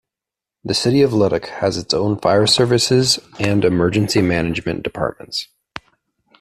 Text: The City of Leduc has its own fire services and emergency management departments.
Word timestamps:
The 0.63 0.73
City 0.73 1.03
of 1.03 1.13
Leduc 1.13 1.45
has 1.61 1.77
its 1.77 1.93
own 1.93 2.17
fire 2.17 2.47
services 2.47 3.19
and 3.39 3.63
emergency 3.63 4.19
management 4.23 4.81
departments. 4.81 5.49